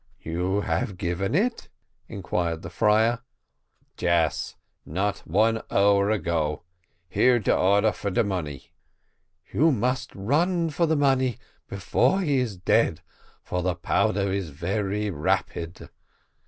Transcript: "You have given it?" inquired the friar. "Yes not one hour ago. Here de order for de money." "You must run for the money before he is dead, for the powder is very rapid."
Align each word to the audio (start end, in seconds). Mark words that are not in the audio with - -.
"You 0.23 0.61
have 0.61 0.97
given 0.97 1.35
it?" 1.35 1.69
inquired 2.07 2.63
the 2.63 2.71
friar. 2.71 3.19
"Yes 3.99 4.55
not 4.83 5.19
one 5.27 5.61
hour 5.69 6.09
ago. 6.09 6.63
Here 7.07 7.37
de 7.37 7.55
order 7.55 7.91
for 7.91 8.09
de 8.09 8.23
money." 8.23 8.71
"You 9.53 9.71
must 9.71 10.09
run 10.15 10.71
for 10.71 10.87
the 10.87 10.95
money 10.95 11.37
before 11.67 12.21
he 12.21 12.39
is 12.39 12.57
dead, 12.57 13.01
for 13.43 13.61
the 13.61 13.75
powder 13.75 14.33
is 14.33 14.49
very 14.49 15.11
rapid." 15.11 15.91